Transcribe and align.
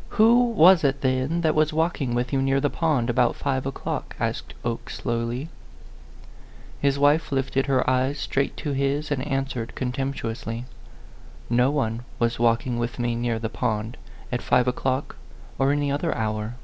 "Who 0.20 0.44
was 0.44 0.84
it, 0.84 1.00
then, 1.00 1.40
that 1.40 1.54
was 1.54 1.72
walking 1.72 2.12
with 2.14 2.34
you 2.34 2.42
near 2.42 2.60
the 2.60 2.68
pond, 2.68 3.08
about 3.08 3.34
five 3.34 3.64
o'clock?" 3.64 4.14
asked 4.20 4.52
Oke, 4.62 4.90
slowly. 4.90 5.48
His 6.82 6.98
wife 6.98 7.32
lifted 7.32 7.64
her 7.64 7.88
eyes 7.88 8.18
straight 8.18 8.58
to 8.58 8.72
his 8.72 9.10
and 9.10 9.26
answered, 9.26 9.74
contemptuously, 9.74 10.66
"No 11.48 11.70
one 11.70 12.02
was 12.18 12.38
walking 12.38 12.78
with 12.78 12.98
me 12.98 13.14
near 13.16 13.38
the 13.38 13.48
pond, 13.48 13.96
at 14.30 14.42
five 14.42 14.68
o'clock 14.68 15.16
or 15.58 15.72
any 15.72 15.90
other 15.90 16.14
hour." 16.14 16.56